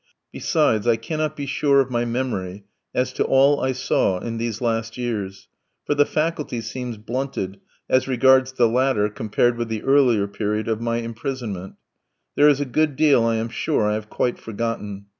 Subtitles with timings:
[0.31, 4.59] Besides, I cannot be sure of my memory as to all I saw in these
[4.59, 5.47] last years,
[5.85, 10.81] for the faculty seems blunted as regards the later compared with the earlier period of
[10.81, 11.75] my imprisonment,
[12.35, 15.05] there is a good deal I am sure I have quite forgotten.